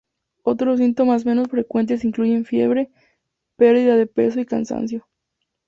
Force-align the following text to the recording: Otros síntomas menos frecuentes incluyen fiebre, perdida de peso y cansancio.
Otros 0.41 0.79
síntomas 0.79 1.27
menos 1.27 1.47
frecuentes 1.49 2.03
incluyen 2.03 2.43
fiebre, 2.43 2.89
perdida 3.55 3.95
de 3.97 4.07
peso 4.07 4.39
y 4.39 4.47
cansancio. 4.47 5.07